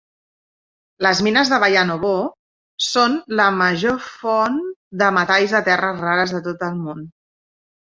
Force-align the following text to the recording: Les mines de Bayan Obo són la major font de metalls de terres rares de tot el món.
Les 1.07 1.19
mines 1.27 1.51
de 1.53 1.59
Bayan 1.63 1.91
Obo 1.95 2.13
són 2.87 3.19
la 3.41 3.47
major 3.59 4.01
font 4.07 4.59
de 5.05 5.13
metalls 5.21 5.57
de 5.59 5.65
terres 5.71 6.03
rares 6.09 6.37
de 6.39 6.45
tot 6.51 6.69
el 6.73 6.83
món. 6.89 7.09